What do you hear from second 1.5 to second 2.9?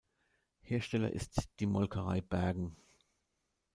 die Molkerei Bergen.